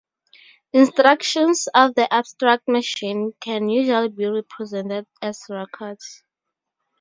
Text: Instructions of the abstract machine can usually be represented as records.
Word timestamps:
Instructions 0.73 1.67
of 1.75 1.93
the 1.93 2.11
abstract 2.11 2.67
machine 2.67 3.33
can 3.39 3.69
usually 3.69 4.09
be 4.09 4.25
represented 4.25 5.05
as 5.21 5.43
records. 5.47 6.23